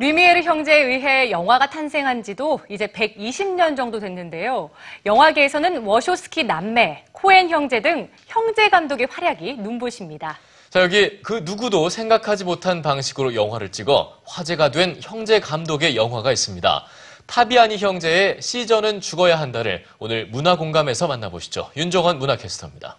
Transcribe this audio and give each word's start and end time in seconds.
루미에르 0.00 0.42
형제에 0.42 0.84
의해 0.84 1.30
영화가 1.32 1.70
탄생한 1.70 2.22
지도 2.22 2.60
이제 2.68 2.86
120년 2.86 3.76
정도 3.76 3.98
됐는데요. 3.98 4.70
영화계에서는 5.04 5.82
워쇼스키 5.82 6.44
남매, 6.44 7.04
코엔 7.10 7.50
형제 7.50 7.82
등 7.82 8.08
형제 8.28 8.68
감독의 8.68 9.08
활약이 9.10 9.56
눈부십니다. 9.56 10.38
자, 10.70 10.82
여기 10.82 11.20
그 11.22 11.42
누구도 11.44 11.88
생각하지 11.88 12.44
못한 12.44 12.80
방식으로 12.80 13.34
영화를 13.34 13.72
찍어 13.72 14.20
화제가 14.24 14.70
된 14.70 14.98
형제 15.02 15.40
감독의 15.40 15.96
영화가 15.96 16.30
있습니다. 16.30 16.84
타비아니 17.26 17.78
형제의 17.78 18.40
시저는 18.40 19.00
죽어야 19.00 19.40
한다를 19.40 19.84
오늘 19.98 20.28
문화 20.28 20.56
공감에서 20.56 21.08
만나보시죠. 21.08 21.72
윤정원 21.76 22.20
문화캐스터입니다. 22.20 22.96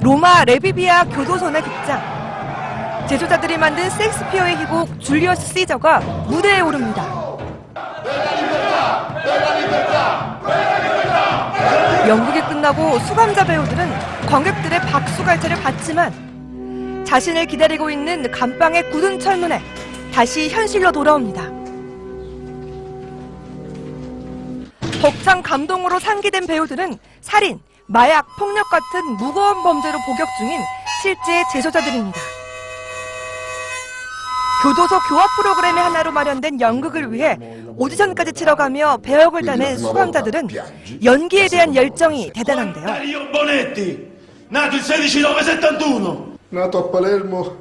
로마 0.00 0.44
레비비아 0.44 1.02
교도소의 1.06 1.60
극장. 1.62 2.15
제조자들이 3.08 3.56
만든 3.56 3.88
섹스피어의 3.88 4.56
희곡 4.58 5.00
줄리어스 5.00 5.54
시저가 5.54 6.00
무대에 6.28 6.60
오릅니다. 6.60 7.04
연극이 12.08 12.40
끝나고 12.40 12.98
수감자 13.00 13.44
배우들은 13.44 14.26
관객들의 14.26 14.80
박수갈채를 14.80 15.60
받지만 15.62 17.04
자신을 17.04 17.46
기다리고 17.46 17.90
있는 17.90 18.30
감방의 18.30 18.90
굳은 18.90 19.18
철문에 19.20 19.60
다시 20.12 20.48
현실로 20.48 20.90
돌아옵니다. 20.90 21.42
벅찬 25.00 25.42
감동으로 25.42 26.00
상기된 26.00 26.46
배우들은 26.46 26.98
살인, 27.20 27.60
마약, 27.86 28.26
폭력 28.36 28.68
같은 28.70 29.16
무거운 29.16 29.62
범죄로 29.62 29.98
복역 30.06 30.28
중인 30.38 30.60
실제 31.02 31.44
제소자들입니다. 31.52 32.35
교도소 34.66 34.98
교화 35.08 35.24
프로그램의 35.36 35.80
하나로 35.80 36.10
마련된 36.10 36.60
연극을 36.60 37.12
위해 37.12 37.38
오디션까지 37.76 38.32
치러가며 38.32 38.96
배역을 39.00 39.42
다낸 39.42 39.78
수감자들은 39.78 40.48
연기에 41.04 41.46
대한 41.46 41.72
열정이 41.76 42.32
대단한데요. 42.32 42.84
Mario 42.84 43.30
Bonetti, 43.30 44.10
nato 44.50 44.74
il 44.74 44.82
16 44.82 45.22
9 45.22 45.44
71. 45.44 46.36
Nato 46.48 46.78
a 46.78 46.90
Palermo 46.90 47.56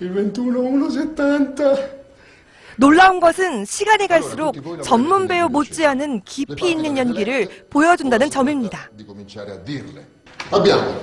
il 0.00 0.32
21-1-70. 0.32 1.98
놀라운 2.76 3.20
것은 3.20 3.66
시간이 3.66 4.06
갈수록 4.06 4.54
전문 4.82 5.28
배우 5.28 5.50
못지않은 5.50 6.22
깊이 6.24 6.70
있는 6.70 6.96
연기를 6.96 7.46
보여준다는 7.68 8.30
점입니다. 8.30 8.88
Abbiamo 10.50 10.94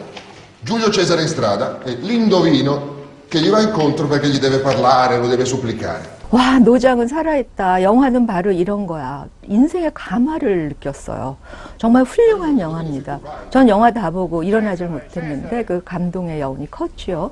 Giulio 0.65 0.89
Cesare 0.89 1.21
in 1.21 1.27
strada 1.27 1.80
e 1.85 1.91
l'indovino 2.02 2.94
che 3.36 3.41
gli 3.41 3.50
va 3.50 3.59
incontro 3.61 4.08
perché 4.08 4.30
gli 4.30 4.39
deve 4.39 4.59
parlare, 4.59 5.17
lo 5.17 5.28
deve 5.28 5.44
supplicare. 5.44 6.00
와, 6.30 6.58
노장은 6.58 7.08
살아있다. 7.08 7.83
영화는 7.83 8.25
바로 8.25 8.52
이런 8.52 8.88
거야. 8.88 9.25
인생의 9.44 9.92
감화를 9.94 10.69
느꼈어요. 10.69 11.36
정말 11.77 12.03
훌륭한 12.03 12.59
영화입니다. 12.59 13.19
전 13.50 13.67
영화 13.67 13.92
다 13.92 14.09
보고 14.09 14.42
일어나질 14.42 14.88
못했는데 14.88 15.66
그 15.66 15.83
감동의 15.83 16.39
여운이 16.39 16.72
컸죠. 16.72 17.31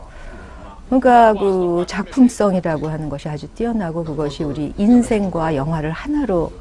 그러니까 0.89 1.33
그 1.33 1.85
작품성이라고 1.87 2.89
하는 2.89 3.07
것이 3.07 3.29
아주 3.29 3.47
뛰어나고 3.47 4.03
그것이 4.03 4.43
우리 4.43 4.73
인생과 4.77 5.55
영화를 5.55 5.91
하나로 5.91 6.51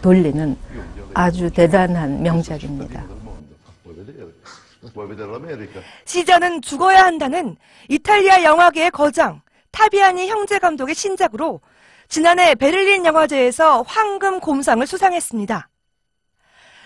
돌리는 0.00 0.56
아주 1.12 1.50
대단한 1.50 2.22
명작입니다. 2.22 3.02
시저는 6.04 6.62
죽어야 6.62 7.04
한다는 7.04 7.56
이탈리아 7.88 8.42
영화계의 8.42 8.90
거장 8.90 9.42
타비아니 9.70 10.28
형제 10.28 10.58
감독의 10.58 10.94
신작으로 10.94 11.60
지난해 12.08 12.54
베를린 12.54 13.06
영화제에서 13.06 13.82
황금 13.82 14.40
곰상을 14.40 14.86
수상했습니다. 14.86 15.68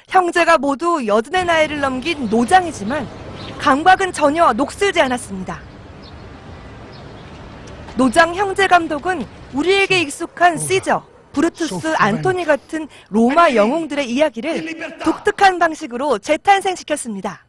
형제가 0.09 0.59
모두 0.59 1.05
여든의 1.07 1.45
나이를 1.47 1.81
넘긴 1.81 2.29
노장이지만 2.29 3.09
감각은 3.59 4.13
전혀 4.13 4.53
녹슬지 4.53 5.01
않았습니다. 5.01 5.61
노장 7.97 8.35
형제 8.35 8.67
감독은 8.67 9.27
우리에게 9.55 10.01
익숙한 10.03 10.59
시저, 10.59 11.05
브루투스, 11.33 11.95
안토니 11.97 12.45
같은 12.45 12.87
로마 13.09 13.55
영웅들의 13.55 14.09
이야기를 14.09 14.99
독특한 15.03 15.59
방식으로 15.59 16.19
재탄생시켰습니다. 16.19 17.46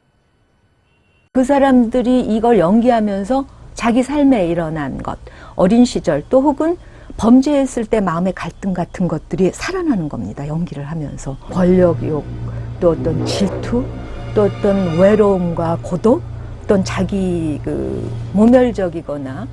그 1.37 1.43
사람들이 1.43 2.21
이걸 2.21 2.57
연기하면서 2.57 3.45
자기 3.75 4.01
삶에 4.01 4.47
일어난 4.47 4.97
것, 4.97 5.19
어린 5.55 5.85
시절 5.85 6.23
또 6.31 6.41
혹은 6.41 6.77
범죄했을 7.17 7.85
때 7.85 8.01
마음의 8.01 8.33
갈등 8.33 8.73
같은 8.73 9.07
것들이 9.07 9.51
살아나는 9.53 10.09
겁니다. 10.09 10.47
연기를 10.47 10.85
하면서. 10.85 11.37
권력욕, 11.51 12.25
또 12.79 12.89
어떤 12.89 13.23
질투, 13.27 13.85
또 14.33 14.45
어떤 14.45 14.97
외로움과 14.97 15.77
고독, 15.83 16.23
어떤 16.63 16.83
자기 16.83 17.61
그 17.63 18.09
모멸적이거나 18.33 19.47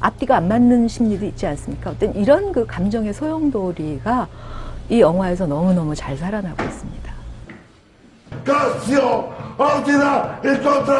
앞뒤가 0.00 0.38
안 0.38 0.48
맞는 0.48 0.88
심리도 0.88 1.26
있지 1.26 1.46
않습니까? 1.46 1.90
어떤 1.90 2.14
이런 2.14 2.52
그 2.52 2.64
감정의 2.64 3.12
소용돌이가 3.12 4.28
이 4.88 5.02
영화에서 5.02 5.46
너무너무 5.46 5.94
잘 5.94 6.16
살아나고 6.16 6.64
있습니다. 6.64 7.12
Contratto! 8.46 9.47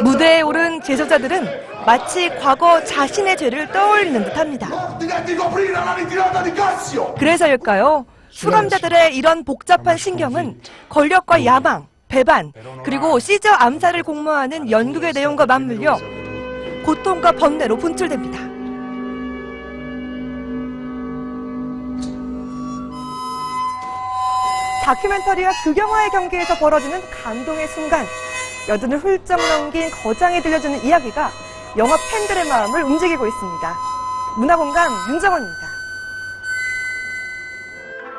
무대에 0.03 0.43
오른 0.43 0.83
제소자들은 0.83 1.47
마치 1.87 2.29
과거 2.41 2.83
자신의 2.83 3.37
죄를 3.37 3.69
떠올리는 3.71 4.25
듯합니다. 4.25 4.99
그래서일까요? 7.19 8.05
수감자들의 8.31 9.17
이런 9.17 9.45
복잡한 9.45 9.97
신경은 9.97 10.61
권력과 10.89 11.45
야망, 11.45 11.87
배반, 12.09 12.53
그리고 12.85 13.19
시저 13.21 13.51
암살을 13.51 14.03
공모하는 14.03 14.71
연극의 14.71 15.13
내용과 15.13 15.47
맞물려 15.47 15.99
고통과 16.85 17.33
번뇌로 17.33 17.77
분출됩니다. 17.77 18.39
다큐멘터리와 24.85 25.51
극영화의 25.65 26.11
경계에서 26.11 26.55
벌어지는 26.59 27.01
감동의 27.23 27.69
순간, 27.69 28.07
여든을 28.69 28.99
훌쩍 28.99 29.37
넘긴 29.37 29.91
거장이 29.91 30.43
들려주는 30.43 30.85
이야기가 30.85 31.31
영화 31.77 31.97
팬들의 32.11 32.49
마음을 32.49 32.83
움직이고 32.85 33.27
있습니다. 33.27 33.77
문화공감 34.37 34.93
윤정원입니다. 35.11 35.68